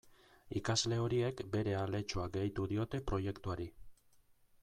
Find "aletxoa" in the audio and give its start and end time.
1.81-2.25